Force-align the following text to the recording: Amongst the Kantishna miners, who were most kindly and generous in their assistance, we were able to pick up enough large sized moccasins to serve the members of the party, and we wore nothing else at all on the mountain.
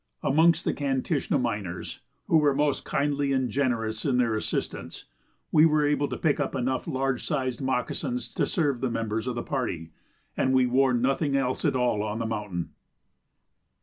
Amongst 0.23 0.65
the 0.65 0.73
Kantishna 0.73 1.37
miners, 1.37 1.99
who 2.25 2.39
were 2.39 2.55
most 2.55 2.85
kindly 2.85 3.31
and 3.33 3.51
generous 3.51 4.03
in 4.03 4.17
their 4.17 4.33
assistance, 4.33 5.05
we 5.51 5.63
were 5.63 5.85
able 5.85 6.07
to 6.07 6.17
pick 6.17 6.39
up 6.39 6.55
enough 6.55 6.87
large 6.87 7.23
sized 7.23 7.61
moccasins 7.61 8.33
to 8.33 8.47
serve 8.47 8.81
the 8.81 8.89
members 8.89 9.27
of 9.27 9.35
the 9.35 9.43
party, 9.43 9.91
and 10.35 10.53
we 10.55 10.65
wore 10.65 10.95
nothing 10.95 11.35
else 11.37 11.63
at 11.65 11.75
all 11.75 12.01
on 12.01 12.17
the 12.17 12.25
mountain. 12.25 12.71